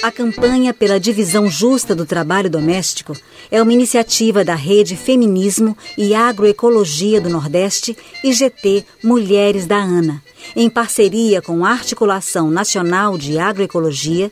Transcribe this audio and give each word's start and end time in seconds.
A 0.00 0.12
campanha 0.12 0.72
pela 0.72 1.00
divisão 1.00 1.50
justa 1.50 1.92
do 1.92 2.06
trabalho 2.06 2.48
doméstico 2.48 3.16
é 3.50 3.60
uma 3.60 3.72
iniciativa 3.72 4.44
da 4.44 4.54
Rede 4.54 4.96
Feminismo 4.96 5.76
e 5.96 6.14
Agroecologia 6.14 7.20
do 7.20 7.28
Nordeste 7.28 7.96
e 8.22 8.32
GT 8.32 8.84
Mulheres 9.02 9.66
da 9.66 9.76
ANA, 9.76 10.22
em 10.54 10.70
parceria 10.70 11.42
com 11.42 11.64
a 11.64 11.70
Articulação 11.70 12.48
Nacional 12.48 13.18
de 13.18 13.40
Agroecologia, 13.40 14.30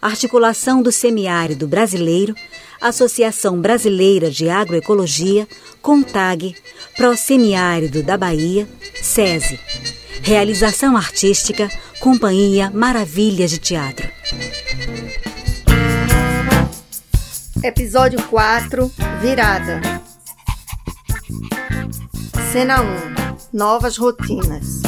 Articulação 0.00 0.82
do 0.82 0.92
Semiárido 0.92 1.66
Brasileiro, 1.66 2.34
Associação 2.78 3.58
Brasileira 3.60 4.30
de 4.30 4.50
Agroecologia, 4.50 5.48
CONTAG, 5.80 6.54
Prosemiárido 6.96 8.02
da 8.02 8.18
Bahia, 8.18 8.68
SESI. 9.02 9.58
Realização 10.20 10.96
artística, 10.96 11.70
Companhia 12.00 12.70
Maravilhas 12.70 13.50
de 13.50 13.58
Teatro. 13.58 14.06
Episódio 17.62 18.22
4 18.28 18.90
Virada 19.20 19.80
Cena 22.52 22.80
1 22.82 22.86
Novas 23.52 23.96
rotinas! 23.96 24.82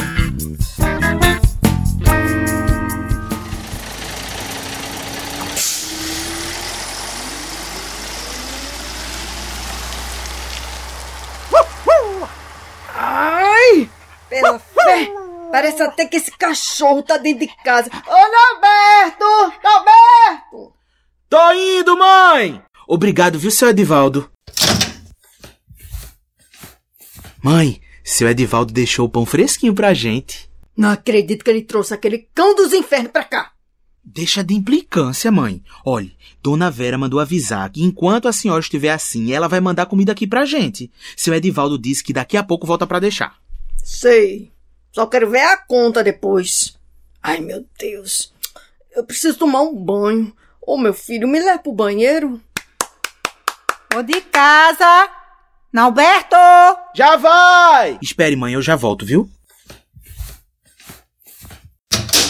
Pela 14.29 14.59
fé! 14.59 15.11
Parece 15.51 15.83
até 15.83 16.05
que 16.05 16.15
esse 16.15 16.31
cachorro 16.31 17.03
tá 17.03 17.17
dentro 17.17 17.45
de 17.45 17.53
casa. 17.63 17.89
Ô, 18.07 18.11
Norberto! 18.11 19.59
Norberto! 19.61 20.70
Tô 21.31 21.53
indo, 21.53 21.97
mãe! 21.97 22.61
Obrigado, 22.85 23.39
viu, 23.39 23.49
seu 23.49 23.69
Edivaldo? 23.69 24.29
Mãe, 27.41 27.79
seu 28.03 28.27
Edivaldo 28.27 28.73
deixou 28.73 29.05
o 29.05 29.09
pão 29.09 29.25
fresquinho 29.25 29.73
pra 29.73 29.93
gente. 29.93 30.51
Não 30.75 30.89
acredito 30.89 31.45
que 31.45 31.49
ele 31.49 31.61
trouxe 31.61 31.93
aquele 31.93 32.27
cão 32.35 32.53
dos 32.53 32.73
infernos 32.73 33.13
pra 33.13 33.23
cá. 33.23 33.53
Deixa 34.03 34.43
de 34.43 34.53
implicância, 34.53 35.31
mãe. 35.31 35.63
Olhe, 35.85 36.17
Dona 36.43 36.69
Vera 36.69 36.97
mandou 36.97 37.17
avisar 37.17 37.69
que 37.69 37.81
enquanto 37.81 38.27
a 38.27 38.33
senhora 38.33 38.59
estiver 38.59 38.91
assim, 38.91 39.31
ela 39.31 39.47
vai 39.47 39.61
mandar 39.61 39.85
comida 39.85 40.11
aqui 40.11 40.27
pra 40.27 40.43
gente. 40.43 40.91
Seu 41.15 41.33
Edivaldo 41.33 41.79
disse 41.79 42.03
que 42.03 42.11
daqui 42.11 42.35
a 42.35 42.43
pouco 42.43 42.67
volta 42.67 42.85
pra 42.85 42.99
deixar. 42.99 43.37
Sei. 43.81 44.51
Só 44.91 45.07
quero 45.07 45.29
ver 45.29 45.43
a 45.43 45.55
conta 45.55 46.03
depois. 46.03 46.77
Ai, 47.23 47.39
meu 47.39 47.65
Deus. 47.79 48.33
Eu 48.93 49.05
preciso 49.05 49.37
tomar 49.37 49.61
um 49.61 49.73
banho. 49.73 50.35
Ô, 50.61 50.77
meu 50.77 50.93
filho, 50.93 51.27
me 51.27 51.39
leva 51.39 51.57
pro 51.57 51.73
banheiro. 51.73 52.39
Ô 53.95 54.03
de 54.03 54.21
casa! 54.21 55.09
Nalberto! 55.73 56.35
Já 56.95 57.17
vai! 57.17 57.97
Espere, 58.01 58.35
mãe, 58.35 58.53
eu 58.53 58.61
já 58.61 58.75
volto, 58.75 59.03
viu? 59.03 59.27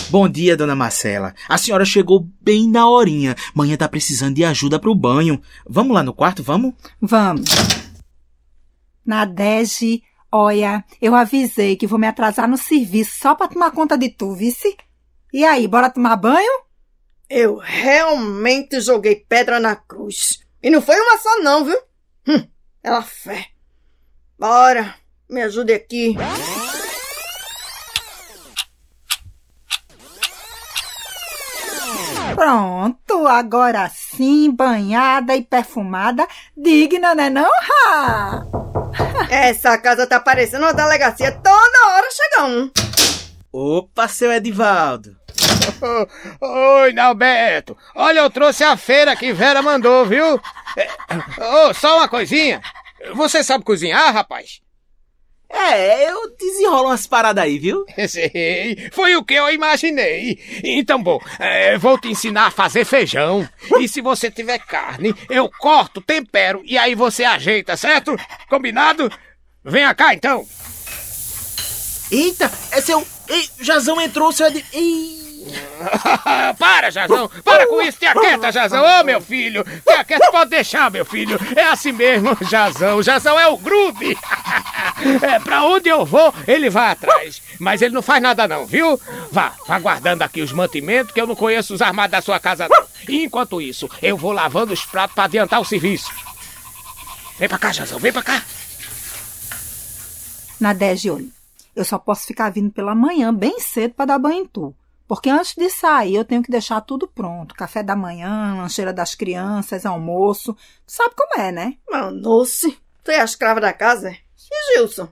Bom 0.09 0.29
dia, 0.29 0.55
dona 0.55 0.75
Marcela. 0.75 1.33
A 1.47 1.57
senhora 1.57 1.83
chegou 1.83 2.27
bem 2.41 2.69
na 2.69 2.87
horinha. 2.87 3.35
Manhã 3.53 3.75
tá 3.75 3.87
precisando 3.87 4.35
de 4.35 4.45
ajuda 4.45 4.79
pro 4.79 4.95
banho. 4.95 5.41
Vamos 5.67 5.93
lá 5.93 6.01
no 6.01 6.13
quarto, 6.13 6.41
vamos? 6.41 6.73
Vamos. 7.01 7.49
Nadege, 9.05 10.03
olha, 10.31 10.85
eu 11.01 11.15
avisei 11.15 11.75
que 11.75 11.87
vou 11.87 11.99
me 11.99 12.07
atrasar 12.07 12.47
no 12.47 12.57
serviço 12.57 13.19
só 13.19 13.35
pra 13.35 13.47
tomar 13.47 13.71
conta 13.71 13.97
de 13.97 14.09
tu, 14.09 14.33
vice? 14.33 14.75
E 15.33 15.43
aí, 15.43 15.67
bora 15.67 15.89
tomar 15.89 16.15
banho? 16.15 16.70
Eu 17.33 17.55
realmente 17.55 18.81
joguei 18.81 19.15
pedra 19.15 19.57
na 19.57 19.73
cruz. 19.73 20.41
E 20.61 20.69
não 20.69 20.81
foi 20.81 20.99
uma 20.99 21.17
só 21.17 21.39
não, 21.39 21.63
viu? 21.63 21.77
Hum, 22.27 22.45
ela 22.83 23.01
fé. 23.01 23.45
Bora, 24.37 24.95
me 25.29 25.41
ajude 25.41 25.71
aqui. 25.71 26.17
Pronto, 32.35 33.25
agora 33.27 33.89
sim, 33.89 34.51
banhada 34.51 35.33
e 35.33 35.41
perfumada, 35.41 36.27
digna, 36.57 37.15
né 37.15 37.29
não, 37.29 37.47
Ha? 37.47 38.45
Essa 39.29 39.77
casa 39.77 40.05
tá 40.05 40.19
parecendo 40.19 40.65
uma 40.65 40.73
delegacia 40.73 41.31
toda 41.31 41.93
hora 41.93 42.07
chega 42.11 42.45
um. 42.45 42.71
Opa, 43.53 44.09
seu 44.09 44.33
Edivaldo. 44.33 45.20
Oi, 46.39 46.93
Nalberto. 46.93 47.77
Olha, 47.95 48.19
eu 48.19 48.29
trouxe 48.29 48.63
a 48.63 48.77
feira 48.77 49.15
que 49.15 49.33
Vera 49.33 49.61
mandou, 49.61 50.05
viu? 50.05 50.39
Oh, 51.39 51.73
só 51.73 51.97
uma 51.97 52.07
coisinha. 52.07 52.61
Você 53.13 53.43
sabe 53.43 53.63
cozinhar, 53.63 54.13
rapaz? 54.13 54.61
É, 55.53 56.09
eu 56.09 56.33
desenrolo 56.37 56.87
umas 56.87 57.05
paradas 57.05 57.43
aí, 57.43 57.59
viu? 57.59 57.85
Sei, 58.07 58.89
foi 58.91 59.15
o 59.17 59.23
que 59.23 59.33
eu 59.33 59.49
imaginei. 59.49 60.39
Então, 60.63 61.01
bom, 61.01 61.19
é, 61.39 61.77
vou 61.77 61.99
te 61.99 62.07
ensinar 62.07 62.47
a 62.47 62.51
fazer 62.51 62.85
feijão. 62.85 63.47
E 63.79 63.87
se 63.87 64.01
você 64.01 64.31
tiver 64.31 64.59
carne, 64.59 65.13
eu 65.29 65.49
corto, 65.59 66.01
tempero 66.01 66.61
e 66.63 66.77
aí 66.77 66.95
você 66.95 67.25
ajeita, 67.25 67.75
certo? 67.75 68.15
Combinado? 68.49 69.11
Venha 69.63 69.93
cá, 69.93 70.13
então. 70.13 70.47
Eita, 72.09 72.51
é 72.71 72.81
seu... 72.81 73.05
Ei, 73.27 73.49
Jazão 73.59 74.01
entrou, 74.01 74.31
seu. 74.31 74.47
Ei... 74.73 75.20
para, 76.57 76.89
Jazão! 76.89 77.29
Para 77.43 77.67
com 77.67 77.81
isso! 77.81 77.97
Tenha 77.99 78.13
quieta, 78.13 78.51
Jazão! 78.51 78.83
Ô, 78.83 78.99
oh, 78.99 79.03
meu 79.03 79.21
filho! 79.21 79.63
Tenha 79.83 80.03
quieta, 80.03 80.31
pode 80.31 80.49
deixar, 80.49 80.91
meu 80.91 81.05
filho! 81.05 81.39
É 81.55 81.63
assim 81.63 81.91
mesmo, 81.91 82.37
Jazão! 82.41 83.01
Jazão 83.01 83.39
é 83.39 83.47
o 83.47 83.57
Groove! 83.57 84.17
É, 85.23 85.39
pra 85.39 85.63
onde 85.63 85.89
eu 85.89 86.05
vou, 86.05 86.31
ele 86.47 86.69
vai 86.69 86.91
atrás. 86.91 87.41
Mas 87.59 87.81
ele 87.81 87.93
não 87.93 88.03
faz 88.03 88.21
nada 88.21 88.47
não, 88.47 88.67
viu? 88.67 89.01
Vá, 89.31 89.53
vá 89.67 89.79
guardando 89.79 90.21
aqui 90.21 90.41
os 90.41 90.51
mantimentos, 90.51 91.11
que 91.11 91.19
eu 91.19 91.25
não 91.25 91.35
conheço 91.35 91.73
os 91.73 91.81
armados 91.81 92.11
da 92.11 92.21
sua 92.21 92.39
casa 92.39 92.67
não. 92.69 92.85
E 93.09 93.23
enquanto 93.23 93.59
isso, 93.59 93.89
eu 94.01 94.15
vou 94.15 94.31
lavando 94.31 94.73
os 94.73 94.85
pratos 94.85 95.15
pra 95.15 95.23
adiantar 95.23 95.59
o 95.59 95.65
serviço. 95.65 96.11
Vem 97.39 97.49
pra 97.49 97.57
cá, 97.57 97.71
Jazão, 97.71 97.97
vem 97.97 98.13
pra 98.13 98.21
cá! 98.21 98.43
Nadege, 100.59 101.09
olha, 101.09 101.25
eu 101.75 101.83
só 101.83 101.97
posso 101.97 102.27
ficar 102.27 102.51
vindo 102.51 102.69
pela 102.71 102.93
manhã 102.93 103.33
bem 103.33 103.59
cedo 103.59 103.95
para 103.95 104.05
dar 104.05 104.19
banho 104.19 104.43
em 104.43 104.45
tu. 104.45 104.75
Porque 105.11 105.29
antes 105.29 105.55
de 105.57 105.69
sair, 105.69 106.15
eu 106.15 106.23
tenho 106.23 106.41
que 106.41 106.49
deixar 106.49 106.79
tudo 106.79 107.05
pronto. 107.05 107.53
Café 107.53 107.83
da 107.83 107.97
manhã, 107.97 108.55
lancheira 108.55 108.93
das 108.93 109.13
crianças, 109.13 109.85
almoço. 109.85 110.53
Tu 110.53 110.93
sabe 110.93 111.13
como 111.17 111.37
é, 111.37 111.51
né? 111.51 111.73
Manoce, 111.89 112.79
tu 113.03 113.11
é 113.11 113.19
a 113.19 113.25
escrava 113.25 113.59
da 113.59 113.73
casa? 113.73 114.09
E 114.09 114.77
Gilson? 114.77 115.09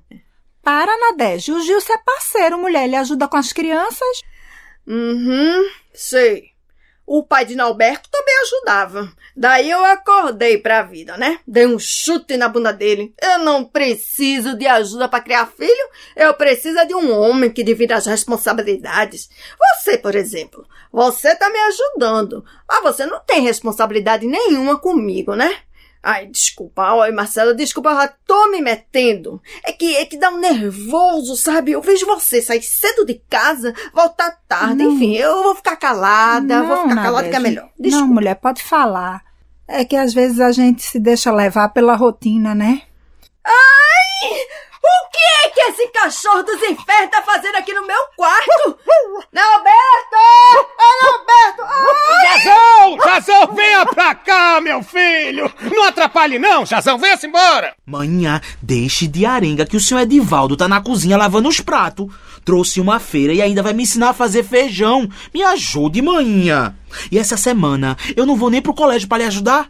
Para, 0.64 0.98
Nadege. 0.98 1.52
O 1.52 1.60
Gilson 1.60 1.92
é 1.92 1.98
parceiro, 1.98 2.58
mulher. 2.58 2.86
Ele 2.86 2.96
ajuda 2.96 3.28
com 3.28 3.36
as 3.36 3.52
crianças. 3.52 4.22
Uhum, 4.88 5.70
sei. 5.94 6.52
O 7.06 7.22
pai 7.22 7.44
de 7.44 7.58
Nalberto 7.58 8.09
também 8.30 8.42
ajudava. 8.42 9.12
Daí 9.36 9.70
eu 9.70 9.84
acordei 9.86 10.58
pra 10.58 10.84
vida, 10.84 11.18
né? 11.18 11.40
Dei 11.48 11.66
um 11.66 11.80
chute 11.80 12.38
na 12.38 12.48
bunda 12.48 12.72
dele. 12.72 13.14
Eu 13.22 13.40
não 13.40 13.66
preciso 13.66 14.56
de 14.58 14.68
ajuda 14.68 15.08
para 15.08 15.24
criar 15.24 15.48
filho. 15.48 15.90
Eu 16.16 16.34
preciso 16.34 16.86
de 16.86 16.94
um 16.94 17.12
homem 17.12 17.50
que 17.50 17.64
divida 17.64 17.96
as 17.96 18.06
responsabilidades. 18.06 19.30
Você, 19.58 19.98
por 19.98 20.16
exemplo, 20.16 20.68
você 20.92 21.36
tá 21.36 21.50
me 21.50 21.60
ajudando. 21.60 22.46
Mas 22.68 22.84
você 22.84 23.06
não 23.06 23.20
tem 23.20 23.42
responsabilidade 23.42 24.28
nenhuma 24.28 24.78
comigo, 24.78 25.36
né? 25.36 25.58
Ai, 26.02 26.28
desculpa, 26.28 26.94
oi, 26.94 27.12
Marcela, 27.12 27.54
desculpa, 27.54 27.90
eu 27.90 27.96
já 27.98 28.08
tô 28.26 28.48
me 28.52 28.62
metendo. 28.62 29.42
É 29.66 29.74
que, 29.74 29.98
é 29.98 30.06
que 30.06 30.18
dá 30.18 30.30
um 30.30 30.38
nervoso, 30.38 31.36
sabe? 31.36 31.74
Eu 31.74 31.82
vejo 31.82 32.06
você 32.06 32.42
sair 32.42 32.64
cedo 32.64 33.06
de 33.06 33.16
casa, 33.30 33.74
voltar 33.94 34.40
tarde, 34.48 34.84
não. 34.84 34.92
enfim, 34.92 35.18
eu 35.18 35.44
vou 35.44 35.56
ficar 35.56 35.76
calada, 35.76 36.60
não, 36.60 36.68
vou 36.68 36.90
ficar 36.90 37.04
calada 37.04 37.30
que 37.30 37.36
é 37.36 37.40
melhor. 37.40 37.70
Desculpa. 37.78 38.08
Não, 38.08 38.14
mulher, 38.14 38.36
pode 38.36 38.64
falar. 38.64 39.22
É 39.68 39.84
que 39.84 39.96
às 39.96 40.14
vezes 40.14 40.40
a 40.40 40.52
gente 40.54 40.82
se 40.82 41.00
deixa 41.00 41.32
levar 41.32 41.70
pela 41.70 41.96
rotina, 41.96 42.56
né? 42.56 42.82
Ai! 43.46 44.40
O 44.82 45.10
que 45.12 45.46
é 45.46 45.50
que 45.50 45.60
esse 45.62 45.88
cachorro 45.90 46.44
dos 46.44 46.64
infernos 46.64 47.12
tá 47.12 47.22
fazendo 47.22 47.56
aqui 47.58 47.74
no 47.74 47.86
meu 47.86 48.00
quarto? 48.16 48.80
Norberto! 49.34 50.16
É 50.80 51.06
Norberto! 51.06 51.64
Ai! 51.64 52.09
Venha 53.80 53.86
pra 53.86 54.14
cá, 54.14 54.60
meu 54.60 54.84
filho! 54.84 55.50
Não 55.62 55.86
atrapalhe 55.86 56.38
não, 56.38 56.66
Jazão, 56.66 56.98
venha-se 56.98 57.28
embora! 57.28 57.74
Manhã, 57.86 58.42
deixe 58.62 59.08
de 59.08 59.26
arenga 59.26 59.66
que 59.66 59.78
o 59.78 59.80
senhor 59.80 60.02
Edivaldo 60.02 60.58
tá 60.58 60.68
na 60.68 60.82
cozinha 60.82 61.16
lavando 61.16 61.48
os 61.48 61.62
pratos. 61.62 62.08
Trouxe 62.44 62.82
uma 62.82 63.00
feira 63.00 63.32
e 63.32 63.42
ainda 63.42 63.64
vai 63.64 63.72
me 63.72 63.84
ensinar 63.84 64.10
a 64.10 64.14
fazer 64.14 64.44
feijão. 64.44 65.08
Me 65.34 65.42
ajude, 65.44 66.02
manhã. 66.02 66.76
E 67.10 67.18
essa 67.18 67.38
semana 67.38 67.96
eu 68.18 68.26
não 68.26 68.36
vou 68.36 68.50
nem 68.50 68.62
pro 68.62 68.74
colégio 68.74 69.08
para 69.08 69.20
lhe 69.20 69.24
ajudar? 69.26 69.70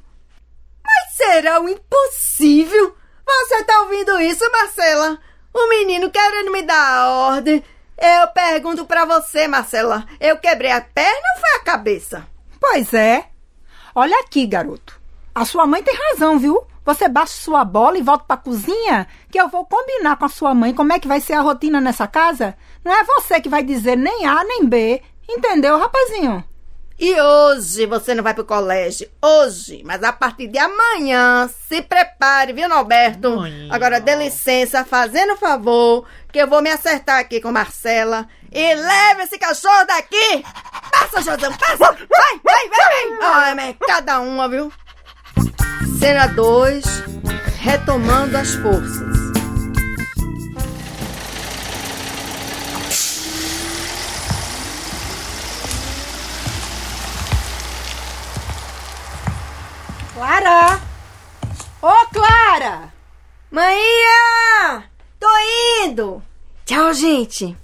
Mas 0.83 1.15
será 1.15 1.61
o 1.61 1.69
impossível? 1.69 2.95
Você 3.27 3.63
tá 3.63 3.81
ouvindo 3.81 4.19
isso, 4.21 4.43
Marcela? 4.51 5.19
O 5.53 5.69
menino 5.69 6.09
querendo 6.09 6.51
me 6.51 6.63
dar 6.63 6.97
a 6.97 7.09
ordem. 7.09 7.63
Eu 7.95 8.27
pergunto 8.29 8.85
pra 8.85 9.05
você, 9.05 9.47
Marcela. 9.47 10.03
Eu 10.19 10.37
quebrei 10.37 10.71
a 10.71 10.81
perna 10.81 11.27
ou 11.35 11.41
foi 11.41 11.59
a 11.59 11.63
cabeça? 11.63 12.27
Pois 12.59 12.91
é. 12.91 13.25
Olha 13.95 14.19
aqui, 14.19 14.45
garoto. 14.45 14.99
A 15.33 15.45
sua 15.45 15.65
mãe 15.65 15.81
tem 15.83 15.95
razão, 15.95 16.37
viu? 16.37 16.63
Você 16.85 17.07
baixa 17.07 17.33
sua 17.33 17.63
bola 17.63 17.97
e 17.97 18.01
volta 18.01 18.23
pra 18.25 18.37
cozinha, 18.37 19.07
que 19.29 19.39
eu 19.39 19.47
vou 19.47 19.65
combinar 19.65 20.17
com 20.17 20.25
a 20.25 20.29
sua 20.29 20.55
mãe 20.55 20.73
como 20.73 20.91
é 20.91 20.99
que 20.99 21.07
vai 21.07 21.21
ser 21.21 21.33
a 21.33 21.41
rotina 21.41 21.79
nessa 21.79 22.07
casa. 22.07 22.55
Não 22.83 22.91
é 22.91 23.03
você 23.03 23.39
que 23.39 23.49
vai 23.49 23.63
dizer 23.63 23.95
nem 23.95 24.25
A 24.25 24.43
nem 24.43 24.65
B. 24.65 25.01
Entendeu, 25.27 25.77
rapazinho? 25.77 26.43
E 26.99 27.17
hoje 27.21 27.85
você 27.85 28.13
não 28.13 28.21
vai 28.21 28.33
pro 28.33 28.43
colégio. 28.43 29.09
Hoje. 29.23 29.81
Mas 29.85 30.03
a 30.03 30.11
partir 30.11 30.47
de 30.47 30.57
amanhã, 30.57 31.47
se 31.47 31.81
prepare, 31.81 32.51
viu, 32.51 32.67
Norberto? 32.67 33.37
Mãe. 33.37 33.69
Agora 33.71 34.01
dê 34.01 34.15
licença, 34.15 34.83
fazendo 34.83 35.37
favor, 35.37 36.05
que 36.31 36.39
eu 36.39 36.47
vou 36.47 36.61
me 36.61 36.69
acertar 36.69 37.19
aqui 37.19 37.41
com 37.41 37.51
Marcela. 37.51 38.27
E 38.51 38.75
leve 38.75 39.23
esse 39.23 39.37
cachorro 39.37 39.85
daqui! 39.85 40.43
Passa, 40.91 41.21
Josão, 41.21 41.53
passa! 41.53 41.77
Vai, 41.77 42.39
vai, 42.43 42.69
vai, 42.69 43.17
vai! 43.17 43.29
Ai, 43.31 43.55
mas 43.55 43.75
cada 43.85 44.19
uma, 44.19 44.47
viu? 44.47 44.71
Cena 45.99 46.27
2, 46.27 46.83
retomando 47.59 48.37
as 48.37 48.55
forças. 48.55 49.19
Clara! 60.13 60.79
Ô, 61.81 61.93
Clara! 62.11 62.93
Maia! 63.51 64.89
Tô 65.19 65.27
indo! 65.83 66.23
Tchau, 66.89 66.93
gente! 66.95 67.55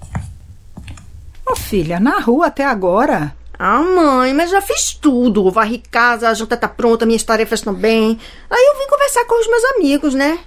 Ô, 1.50 1.56
filha, 1.56 2.00
na 2.00 2.20
rua 2.20 2.46
até 2.46 2.64
agora. 2.64 3.36
Ah, 3.58 3.80
mãe, 3.80 4.36
mas 4.36 4.52
já 4.52 4.62
fiz 4.62 4.94
tudo. 4.94 5.50
Varri 5.50 5.80
casa, 5.80 6.30
a 6.30 6.34
janta 6.36 6.56
tá 6.56 6.68
pronta, 6.68 7.08
minhas 7.08 7.24
tarefas 7.24 7.62
também. 7.62 8.20
Aí 8.48 8.66
eu 8.68 8.78
vim 8.78 8.88
conversar 8.88 9.26
com 9.26 9.42
os 9.42 9.48
meus 9.48 9.64
amigos, 9.76 10.14
né? 10.14 10.38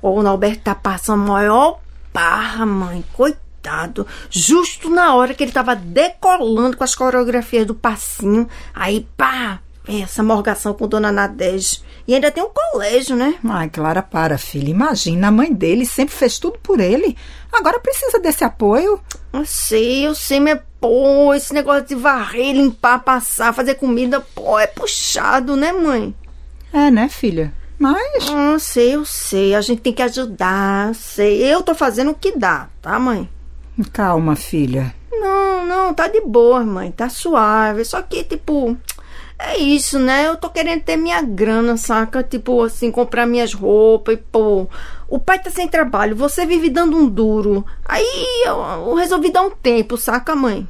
Ô, 0.00 0.10
o 0.10 0.22
Norberto 0.22 0.62
tá 0.62 0.72
passando 0.72 1.26
maior 1.26 1.80
barra, 2.14 2.64
mãe. 2.64 3.04
Coitado. 3.12 4.06
Justo 4.30 4.88
na 4.88 5.16
hora 5.16 5.34
que 5.34 5.42
ele 5.42 5.50
tava 5.50 5.74
decolando 5.74 6.76
com 6.76 6.84
as 6.84 6.94
coreografias 6.94 7.66
do 7.66 7.74
passinho. 7.74 8.48
Aí, 8.72 9.04
pá, 9.16 9.58
essa 9.88 10.22
morgação 10.22 10.74
com 10.74 10.86
Dona 10.86 11.10
Nadege. 11.10 11.80
E 12.06 12.14
ainda 12.14 12.30
tem 12.30 12.42
um 12.42 12.50
colégio, 12.50 13.14
né? 13.16 13.36
Ai, 13.44 13.68
Clara, 13.68 14.02
para, 14.02 14.36
filha. 14.36 14.70
Imagina, 14.70 15.28
a 15.28 15.32
mãe 15.32 15.52
dele 15.52 15.86
sempre 15.86 16.14
fez 16.14 16.38
tudo 16.38 16.58
por 16.62 16.80
ele. 16.80 17.16
Agora 17.52 17.78
precisa 17.78 18.18
desse 18.18 18.44
apoio. 18.44 19.00
Eu 19.32 19.46
sei, 19.46 20.06
eu 20.06 20.14
sei, 20.14 20.40
mas 20.40 20.58
pô, 20.80 21.32
esse 21.32 21.54
negócio 21.54 21.86
de 21.86 21.94
varrer, 21.94 22.54
limpar, 22.54 22.98
passar, 23.04 23.54
fazer 23.54 23.76
comida, 23.76 24.20
pô, 24.20 24.58
é 24.58 24.66
puxado, 24.66 25.56
né, 25.56 25.72
mãe? 25.72 26.14
É, 26.72 26.90
né, 26.90 27.08
filha? 27.08 27.52
Mas. 27.78 28.28
Ah, 28.30 28.58
sei, 28.58 28.94
eu 28.94 29.04
sei. 29.04 29.54
A 29.54 29.60
gente 29.60 29.80
tem 29.80 29.92
que 29.92 30.02
ajudar, 30.02 30.88
eu 30.88 30.94
sei. 30.94 31.42
Eu 31.42 31.62
tô 31.62 31.74
fazendo 31.74 32.10
o 32.10 32.14
que 32.14 32.36
dá, 32.36 32.68
tá, 32.80 32.98
mãe? 32.98 33.28
Calma, 33.92 34.36
filha. 34.36 34.94
Não, 35.10 35.66
não, 35.66 35.94
tá 35.94 36.08
de 36.08 36.20
boa, 36.20 36.64
mãe. 36.64 36.90
Tá 36.90 37.08
suave. 37.08 37.84
Só 37.84 38.00
que, 38.02 38.24
tipo, 38.24 38.76
é 39.38 39.58
isso, 39.58 39.98
né? 39.98 40.26
Eu 40.28 40.36
tô 40.36 40.48
querendo 40.50 40.82
ter 40.82 40.96
minha 40.96 41.20
grana, 41.22 41.76
saca? 41.76 42.22
Tipo, 42.22 42.62
assim, 42.62 42.90
comprar 42.90 43.26
minhas 43.26 43.52
roupas 43.52 44.14
e, 44.14 44.18
pô. 44.18 44.68
O 45.08 45.18
pai 45.18 45.38
tá 45.38 45.50
sem 45.50 45.68
trabalho, 45.68 46.16
você 46.16 46.46
vive 46.46 46.70
dando 46.70 46.96
um 46.96 47.08
duro. 47.08 47.66
Aí 47.84 48.42
eu, 48.46 48.56
eu 48.56 48.94
resolvi 48.94 49.30
dar 49.30 49.42
um 49.42 49.50
tempo, 49.50 49.96
saca, 49.96 50.34
mãe? 50.34 50.66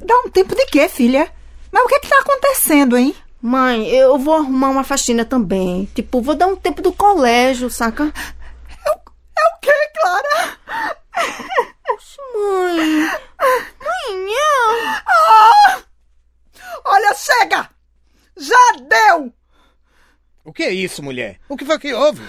Dá 0.00 0.14
um 0.24 0.30
tempo 0.30 0.54
de 0.54 0.66
quê, 0.66 0.88
filha? 0.88 1.28
Mas 1.70 1.84
o 1.84 1.88
que 1.88 1.94
é 1.94 1.98
que 2.00 2.08
tá 2.08 2.18
acontecendo, 2.20 2.96
hein? 2.96 3.14
Mãe, 3.40 3.88
eu 3.88 4.18
vou 4.18 4.34
arrumar 4.34 4.68
uma 4.68 4.84
faxina 4.84 5.24
também. 5.24 5.88
Tipo, 5.94 6.20
vou 6.20 6.34
dar 6.34 6.46
um 6.46 6.56
tempo 6.56 6.80
do 6.82 6.92
colégio, 6.92 7.68
saca? 7.70 8.12
É 8.84 8.90
o 8.90 9.60
quê, 9.60 9.72
Clara? 10.00 10.58
Mãe. 12.34 13.10
Mãe, 13.80 14.32
Olha, 16.84 17.14
chega! 17.14 17.70
Já 18.36 18.72
deu! 18.88 19.32
O 20.44 20.51
que 20.62 20.68
é 20.68 20.72
isso, 20.72 21.02
mulher? 21.02 21.40
O 21.48 21.56
que 21.56 21.64
foi 21.64 21.76
que 21.76 21.92
houve? 21.92 22.22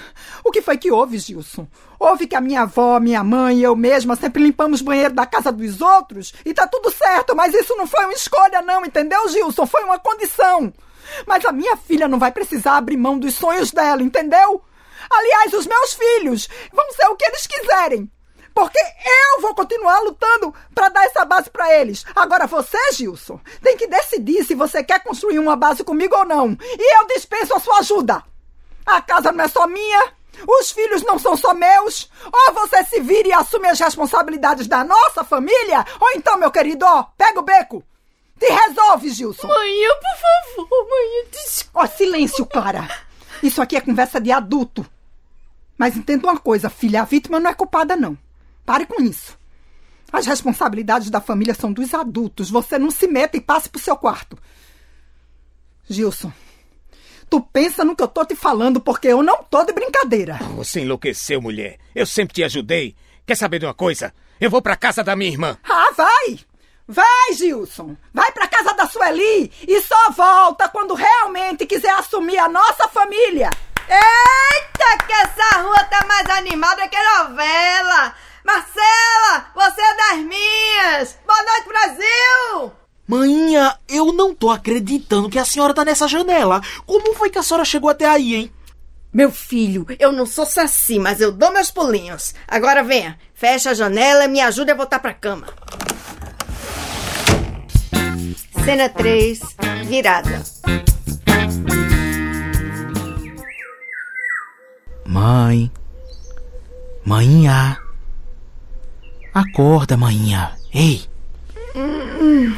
O 0.44 0.50
que 0.50 0.62
foi 0.62 0.76
que 0.76 0.92
houve, 0.92 1.20
Gilson? 1.20 1.68
Houve 2.00 2.26
que 2.26 2.36
a 2.36 2.42
minha 2.42 2.64
avó, 2.64 3.00
minha 3.00 3.24
mãe 3.24 3.60
e 3.60 3.64
eu 3.64 3.76
mesma 3.76 4.16
sempre 4.16 4.42
limpamos 4.42 4.82
banheiro 4.82 5.14
da 5.14 5.24
casa 5.28 5.52
dos 5.52 5.82
outros 5.82 6.34
e 6.44 6.52
tá 6.52 6.66
tudo 6.66 6.90
certo, 6.90 7.36
mas 7.36 7.54
isso 7.54 7.76
não 7.76 7.86
foi 7.86 8.06
uma 8.06 8.14
escolha, 8.14 8.64
não, 8.64 8.84
entendeu, 8.84 9.30
Gilson? 9.30 9.68
Foi 9.68 9.84
uma 9.84 10.00
condição. 10.00 10.74
Mas 11.28 11.46
a 11.46 11.52
minha 11.52 11.78
filha 11.78 12.08
não 12.08 12.18
vai 12.18 12.32
precisar 12.32 12.78
abrir 12.78 12.98
mão 12.98 13.20
dos 13.20 13.36
sonhos 13.36 13.72
dela, 13.72 14.02
entendeu? 14.02 14.64
Aliás, 15.12 15.54
os 15.54 15.68
meus 15.68 15.94
filhos 15.94 16.50
vão 16.74 16.92
ser 16.94 17.06
o 17.10 17.16
que 17.16 17.26
eles 17.26 17.46
quiserem. 17.46 18.12
Porque 18.54 18.80
eu 18.80 19.42
vou 19.42 19.56
continuar 19.56 20.00
lutando 20.02 20.54
para 20.76 20.90
dar 20.90 21.06
essa 21.06 21.26
base 21.26 21.50
para 21.50 21.74
eles. 21.74 22.06
Agora 22.16 22.46
você, 22.46 22.78
Gilson, 22.94 23.40
tem 23.62 23.76
que 23.76 23.88
decidir 23.88 24.44
se 24.44 24.54
você 24.54 24.84
quer 24.84 25.04
construir 25.04 25.40
uma 25.40 25.56
base 25.56 25.84
comigo 25.84 26.16
ou 26.16 26.26
não. 26.26 26.58
E 26.62 27.00
eu 27.00 27.08
dispenso 27.08 27.54
a 27.56 27.60
sua 27.60 27.80
ajuda. 27.80 28.24
A 28.86 29.02
casa 29.02 29.32
não 29.32 29.44
é 29.44 29.48
só 29.48 29.66
minha, 29.66 30.14
os 30.48 30.72
filhos 30.72 31.04
não 31.04 31.18
são 31.18 31.36
só 31.36 31.54
meus. 31.54 32.10
Ou 32.26 32.54
você 32.54 32.84
se 32.84 33.00
vira 33.00 33.30
e 33.30 33.34
assume 33.34 33.68
as 33.68 33.80
responsabilidades 33.80 34.68
da 34.68 34.84
nossa 34.84 35.24
família, 35.24 35.86
ou 36.00 36.12
então, 36.16 36.38
meu 36.38 36.52
querido, 36.52 36.86
ó, 36.86 37.04
pega 37.18 37.40
o 37.40 37.44
beco. 37.44 37.84
Te 38.40 38.48
resolve, 38.52 39.10
Gilson. 39.10 39.48
Mãe, 39.48 39.74
por 40.02 40.58
favor, 40.66 40.90
mãe, 40.90 41.28
desculpa. 41.32 41.80
Ó, 41.80 41.88
silêncio, 41.88 42.46
Clara. 42.46 42.88
Isso 43.42 43.62
aqui 43.62 43.76
é 43.76 43.82
conversa 43.82 44.20
de 44.20 44.32
adulto. 44.32 44.86
Mas 45.78 45.96
entenda 45.96 46.28
uma 46.28 46.38
coisa, 46.38 46.70
filha, 46.70 47.02
a 47.02 47.06
vítima 47.06 47.40
não 47.40 47.50
é 47.50 47.54
culpada, 47.54 47.96
não. 47.96 48.18
Pare 48.66 48.86
com 48.86 49.02
isso. 49.02 49.38
As 50.12 50.26
responsabilidades 50.26 51.10
da 51.10 51.20
família 51.20 51.54
são 51.54 51.74
dos 51.74 51.94
adultos. 51.94 52.50
Você 52.52 52.78
não 52.78 52.92
se 52.92 53.08
meta 53.08 53.36
e 53.36 53.42
passe 53.42 53.70
pro 53.70 53.82
seu 53.82 53.98
quarto. 53.98 54.38
Gilson, 55.90 56.32
tu 57.30 57.42
pensa 57.42 57.84
no 57.84 57.96
que 57.96 58.04
eu 58.04 58.08
tô 58.08 58.24
te 58.24 58.36
falando, 58.36 58.80
porque 58.80 59.08
eu 59.08 59.24
não 59.24 59.44
tô 59.44 59.64
de 59.64 59.74
brincadeira. 59.74 60.36
Você 60.56 60.82
enlouqueceu, 60.82 61.42
mulher. 61.42 61.80
Eu 61.96 62.06
sempre 62.06 62.36
te 62.36 62.44
ajudei. 62.44 62.96
Quer 63.26 63.36
saber 63.36 63.60
de 63.60 63.66
uma 63.66 63.74
coisa? 63.74 64.14
Eu 64.40 64.50
vou 64.50 64.62
pra 64.62 64.76
casa 64.76 65.04
da 65.04 65.16
minha 65.16 65.32
irmã. 65.32 65.58
Ah, 65.64 65.92
vai! 65.96 66.40
Vai, 66.88 67.34
Gilson! 67.34 67.96
Vai 68.14 68.32
pra 68.34 68.48
casa 68.48 68.74
da 68.74 68.86
Sueli 68.88 69.52
e 69.68 69.82
só 69.82 70.12
volta 70.12 70.68
quando 70.68 70.94
realmente 70.94 71.66
quiser 71.66 71.94
assumir 71.96 72.38
a 72.38 72.50
nossa 72.50 72.88
família! 72.90 73.50
Eita, 73.90 75.06
que 75.06 75.14
essa 75.14 75.62
rua 75.62 75.84
tá 75.86 76.06
mais 76.06 76.30
animada 76.30 76.88
que 76.88 76.98
novela! 76.98 78.14
Marcela, 78.44 79.48
você 79.56 79.82
é 79.82 79.96
das 79.96 80.26
minhas! 80.26 81.18
Boa 81.26 81.44
noite, 81.44 81.68
Brasil! 81.68 82.72
Maninha, 83.08 83.78
eu 83.88 84.12
não 84.12 84.36
tô 84.36 84.50
acreditando 84.50 85.30
que 85.30 85.40
a 85.40 85.46
senhora 85.46 85.74
tá 85.74 85.86
nessa 85.86 86.08
janela. 86.08 86.62
Como 86.86 87.14
foi 87.16 87.30
que 87.30 87.38
a 87.38 87.44
senhora 87.44 87.64
chegou 87.64 87.90
até 87.90 88.06
aí, 88.06 88.36
hein? 88.36 88.54
Meu 89.14 89.32
filho, 89.32 89.86
eu 90.00 90.12
não 90.12 90.26
sou 90.26 90.46
saci, 90.46 91.00
mas 91.00 91.22
eu 91.22 91.32
dou 91.32 91.54
meus 91.54 91.72
pulinhos. 91.72 92.34
Agora 92.48 92.84
venha, 92.84 93.18
fecha 93.34 93.70
a 93.70 93.74
janela 93.74 94.26
e 94.26 94.28
me 94.28 94.42
ajude 94.42 94.72
a 94.72 94.76
voltar 94.76 95.00
pra 95.00 95.14
cama. 95.14 95.48
Cena 98.66 98.90
3, 98.90 99.40
virada. 99.86 100.44
Mãe. 105.06 105.72
Maninha. 107.06 107.78
Acorda, 109.34 109.98
maninha. 109.98 110.52
Ei. 110.74 111.02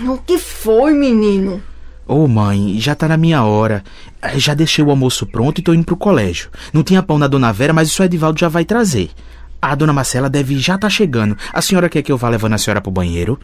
O 0.08 0.17
que 0.17 0.38
foi, 0.38 0.94
menino? 0.94 1.63
Ô, 2.08 2.27
mãe, 2.27 2.79
já 2.79 2.94
tá 2.94 3.08
na 3.08 3.17
minha 3.17 3.44
hora. 3.44 3.84
Já 4.36 4.53
deixei 4.53 4.84
o 4.84 4.89
almoço 4.89 5.25
pronto 5.25 5.60
e 5.60 5.63
tô 5.63 5.74
indo 5.74 5.86
pro 5.86 5.96
colégio. 5.96 6.50
Não 6.74 6.84
tinha 6.84 7.01
pão 7.01 7.17
na 7.17 7.27
dona 7.27 7.53
Vera, 7.53 7.74
mas 7.74 7.89
o 7.89 7.94
seu 7.94 8.05
Edivaldo 8.05 8.39
já 8.39 8.50
vai 8.50 8.65
trazer. 8.65 9.10
A 9.62 9.74
dona 9.74 9.94
Marcela 9.94 10.29
deve 10.29 10.60
já 10.60 10.77
tá 10.77 10.89
chegando. 10.89 11.38
A 11.51 11.62
senhora 11.62 11.89
quer 11.89 12.01
que 12.01 12.12
eu 12.12 12.17
vá 12.17 12.29
levando 12.29 12.53
a 12.53 12.58
senhora 12.58 12.82
pro 12.82 12.91
banheiro? 12.91 13.39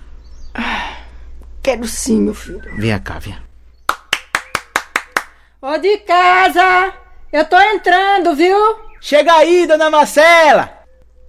Quero 1.64 1.88
sim, 1.88 2.22
meu 2.22 2.34
filho. 2.34 2.62
Venha 2.76 3.00
cá, 3.00 3.18
venha. 3.18 3.42
Ô 5.62 5.78
de 5.78 5.98
casa! 6.00 6.94
Eu 7.32 7.46
tô 7.46 7.60
entrando, 7.60 8.36
viu? 8.36 8.58
Chega 9.00 9.34
aí, 9.34 9.66
dona 9.66 9.90
Marcela! 9.90 10.70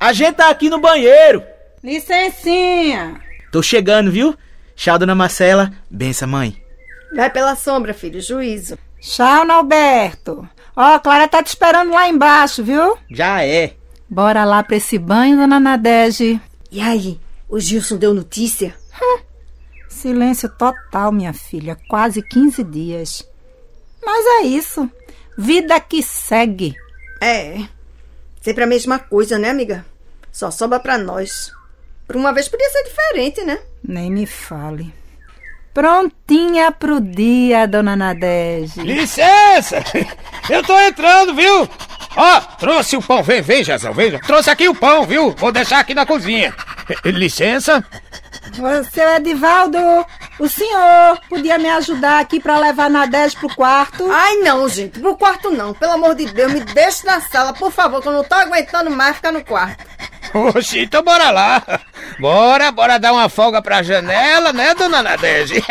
A 0.00 0.12
gente 0.12 0.34
tá 0.36 0.50
aqui 0.50 0.68
no 0.68 0.80
banheiro. 0.80 1.51
Licencinha! 1.82 3.20
Tô 3.50 3.62
chegando, 3.62 4.10
viu? 4.10 4.36
Tchau, 4.76 4.98
dona 4.98 5.14
Marcela. 5.14 5.72
Bença, 5.90 6.26
mãe. 6.26 6.62
Vai 7.14 7.28
pela 7.28 7.56
sombra, 7.56 7.92
filho, 7.92 8.20
juízo. 8.20 8.78
Tchau, 9.00 9.44
Norberto. 9.44 10.48
Ó, 10.76 10.98
Clara 11.00 11.28
tá 11.28 11.42
te 11.42 11.48
esperando 11.48 11.92
lá 11.92 12.08
embaixo, 12.08 12.62
viu? 12.62 12.96
Já 13.10 13.44
é. 13.44 13.74
Bora 14.08 14.44
lá 14.44 14.62
pra 14.62 14.76
esse 14.76 14.98
banho, 14.98 15.36
dona 15.36 15.58
Nadege. 15.58 16.40
E 16.70 16.80
aí, 16.80 17.20
o 17.48 17.58
Gilson 17.58 17.96
deu 17.96 18.14
notícia? 18.14 18.74
Silêncio 19.88 20.48
total, 20.48 21.12
minha 21.12 21.32
filha. 21.32 21.76
Quase 21.88 22.22
15 22.22 22.64
dias. 22.64 23.28
Mas 24.04 24.24
é 24.26 24.46
isso. 24.46 24.90
Vida 25.36 25.78
que 25.80 26.02
segue. 26.02 26.74
É. 27.20 27.58
Sempre 28.40 28.64
a 28.64 28.66
mesma 28.66 28.98
coisa, 28.98 29.38
né, 29.38 29.50
amiga? 29.50 29.84
Só 30.30 30.50
sobra 30.50 30.80
pra 30.80 30.96
nós. 30.96 31.52
Por 32.12 32.18
uma 32.18 32.34
vez 32.34 32.46
podia 32.46 32.68
ser 32.68 32.82
diferente, 32.82 33.42
né? 33.42 33.58
Nem 33.82 34.10
me 34.10 34.26
fale. 34.26 34.92
Prontinha 35.72 36.70
pro 36.70 37.00
dia, 37.00 37.66
dona 37.66 37.96
Nadege. 37.96 38.82
Licença! 38.82 39.82
Eu 40.50 40.62
tô 40.62 40.78
entrando, 40.78 41.34
viu? 41.34 41.66
Ó, 42.14 42.40
trouxe 42.58 42.98
o 42.98 43.02
pão. 43.02 43.22
Vem, 43.22 43.40
vem, 43.40 43.64
Jazão, 43.64 43.94
vem. 43.94 44.18
Trouxe 44.18 44.50
aqui 44.50 44.68
o 44.68 44.74
pão, 44.74 45.06
viu? 45.06 45.30
Vou 45.30 45.50
deixar 45.50 45.78
aqui 45.78 45.94
na 45.94 46.04
cozinha. 46.04 46.54
Licença? 47.02 47.82
Ô, 48.58 48.84
Seu 48.92 49.08
Edivaldo, 49.16 49.78
o 50.38 50.46
senhor 50.50 51.18
podia 51.30 51.56
me 51.56 51.70
ajudar 51.70 52.20
aqui 52.20 52.38
pra 52.40 52.58
levar 52.58 52.90
Nadege 52.90 53.38
pro 53.38 53.56
quarto? 53.56 54.06
Ai, 54.12 54.34
não, 54.42 54.68
gente. 54.68 55.00
Pro 55.00 55.16
quarto 55.16 55.50
não. 55.50 55.72
Pelo 55.72 55.92
amor 55.92 56.14
de 56.14 56.26
Deus, 56.26 56.52
me 56.52 56.60
deixe 56.60 57.06
na 57.06 57.22
sala, 57.22 57.54
por 57.54 57.72
favor, 57.72 58.02
que 58.02 58.08
eu 58.08 58.12
não 58.12 58.22
tô 58.22 58.34
aguentando 58.34 58.90
mais 58.90 59.16
ficar 59.16 59.32
no 59.32 59.42
quarto. 59.42 59.82
Oxi, 60.34 60.80
então 60.80 61.02
bora 61.02 61.30
lá. 61.30 61.62
Bora, 62.18 62.70
bora 62.70 62.98
dar 62.98 63.12
uma 63.12 63.28
folga 63.28 63.60
pra 63.62 63.82
janela, 63.82 64.52
né, 64.52 64.74
dona 64.74 65.02
Nadege? 65.02 65.62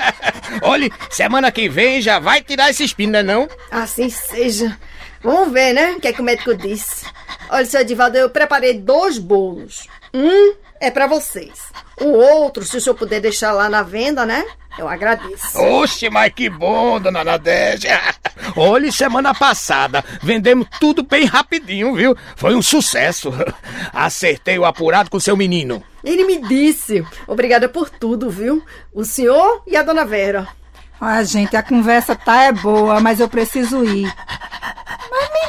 Olha, 0.62 0.90
semana 1.10 1.50
que 1.50 1.68
vem 1.68 2.00
já 2.00 2.18
vai 2.18 2.42
tirar 2.42 2.70
esse 2.70 2.84
espinho, 2.84 3.10
né 3.10 3.22
não? 3.22 3.48
Assim 3.70 4.10
seja. 4.10 4.76
Vamos 5.22 5.52
ver, 5.52 5.72
né? 5.72 5.92
O 5.92 6.00
que 6.00 6.08
é 6.08 6.12
que 6.12 6.20
o 6.20 6.24
médico 6.24 6.54
disse. 6.54 7.06
Olha, 7.52 7.66
seu 7.66 7.82
Edivaldo, 7.82 8.16
eu 8.16 8.30
preparei 8.30 8.78
dois 8.78 9.18
bolos. 9.18 9.86
Um 10.14 10.54
é 10.80 10.90
pra 10.90 11.06
vocês. 11.06 11.52
O 12.00 12.06
outro, 12.06 12.64
se 12.64 12.78
o 12.78 12.80
senhor 12.80 12.94
puder 12.94 13.20
deixar 13.20 13.52
lá 13.52 13.68
na 13.68 13.82
venda, 13.82 14.24
né? 14.24 14.42
Eu 14.78 14.88
agradeço. 14.88 15.60
Oxe, 15.60 16.08
mas 16.08 16.32
que 16.32 16.48
bom, 16.48 16.98
dona 16.98 17.22
Nadege. 17.22 17.88
Olha, 18.56 18.90
semana 18.90 19.34
passada 19.34 20.02
vendemos 20.22 20.66
tudo 20.80 21.02
bem 21.02 21.26
rapidinho, 21.26 21.94
viu? 21.94 22.16
Foi 22.36 22.54
um 22.54 22.62
sucesso. 22.62 23.30
Acertei 23.92 24.58
o 24.58 24.64
apurado 24.64 25.10
com 25.10 25.20
seu 25.20 25.36
menino. 25.36 25.84
Ele 26.02 26.24
me 26.24 26.38
disse. 26.48 27.06
Obrigada 27.26 27.68
por 27.68 27.90
tudo, 27.90 28.30
viu? 28.30 28.64
O 28.94 29.04
senhor 29.04 29.62
e 29.66 29.76
a 29.76 29.82
dona 29.82 30.06
Vera. 30.06 30.48
Ah, 30.98 31.22
gente, 31.24 31.56
a 31.56 31.62
conversa 31.64 32.14
tá 32.14 32.44
é 32.44 32.52
boa, 32.52 33.00
mas 33.00 33.18
eu 33.18 33.28
preciso 33.28 33.84
ir. 33.84 34.08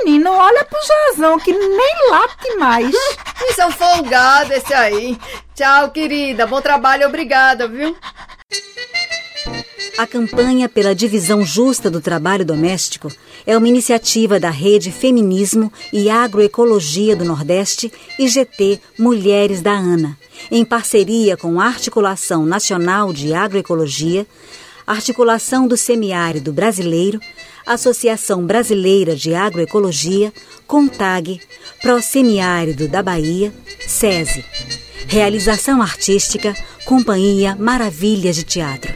Menino, 0.03 0.31
olha 0.31 0.65
pro 0.65 0.77
Jazão, 0.85 1.39
que 1.39 1.53
nem 1.53 2.09
late 2.09 2.55
mais. 2.57 2.93
Isso 3.49 3.61
é 3.61 3.65
um 3.65 3.71
folgado 3.71 4.53
esse 4.53 4.73
aí. 4.73 5.17
Tchau, 5.55 5.91
querida. 5.91 6.45
Bom 6.45 6.61
trabalho, 6.61 7.07
obrigada, 7.07 7.67
viu? 7.67 7.95
A 9.97 10.05
campanha 10.05 10.67
pela 10.67 10.93
divisão 10.93 11.45
justa 11.45 11.89
do 11.89 12.01
trabalho 12.01 12.43
doméstico 12.43 13.09
é 13.45 13.55
uma 13.57 13.67
iniciativa 13.67 14.39
da 14.39 14.49
Rede 14.49 14.91
Feminismo 14.91 15.71
e 15.91 16.09
Agroecologia 16.09 17.15
do 17.15 17.23
Nordeste 17.23 17.93
e 18.19 18.27
GT 18.27 18.81
Mulheres 18.97 19.61
da 19.61 19.71
ANA, 19.71 20.17
em 20.51 20.65
parceria 20.65 21.37
com 21.37 21.61
a 21.61 21.67
Articulação 21.67 22.45
Nacional 22.45 23.13
de 23.13 23.33
Agroecologia, 23.33 24.25
Articulação 24.85 25.67
do 25.67 25.77
Semiárido 25.77 26.51
Brasileiro, 26.51 27.19
Associação 27.65 28.45
Brasileira 28.45 29.15
de 29.15 29.33
Agroecologia, 29.33 30.33
CONTAG, 30.67 31.39
Prosemiárido 31.81 32.87
da 32.87 33.01
Bahia, 33.01 33.53
SESI. 33.87 34.43
Realização 35.07 35.81
artística, 35.81 36.55
Companhia 36.85 37.55
Maravilhas 37.55 38.35
de 38.35 38.43
Teatro. 38.43 38.93